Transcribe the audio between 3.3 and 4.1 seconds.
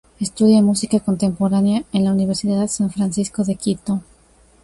de Quito.